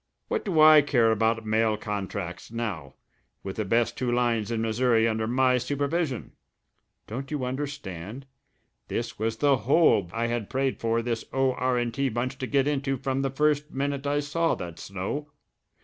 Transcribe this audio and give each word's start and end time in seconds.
What 0.29 0.43
do 0.43 0.59
I 0.59 0.81
care 0.81 1.11
about 1.11 1.45
mail 1.45 1.77
contracts 1.77 2.51
now 2.51 2.95
with 3.43 3.57
the 3.57 3.63
best 3.65 3.95
two 3.95 4.11
lines 4.11 4.49
in 4.49 4.59
Missouri 4.59 5.07
under 5.07 5.27
my 5.27 5.59
supervision? 5.59 6.31
Don't 7.05 7.29
you 7.29 7.45
understand? 7.45 8.25
This 8.87 9.19
was 9.19 9.37
the 9.37 9.57
hole 9.57 10.01
that 10.05 10.15
I 10.15 10.25
had 10.25 10.49
prayed 10.49 10.79
for 10.79 11.03
this 11.03 11.25
O.R. 11.31 11.85
& 11.89 11.91
T. 11.91 12.09
bunch 12.09 12.39
to 12.39 12.47
get 12.47 12.67
into 12.67 12.97
from 12.97 13.21
the 13.21 13.29
first 13.29 13.69
minute 13.69 14.07
I 14.07 14.21
saw 14.21 14.55
that 14.55 14.79
snow. 14.79 15.29